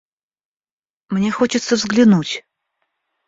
Мне 1.09 1.29
хочется 1.29 1.75
взглянуть. 1.75 2.43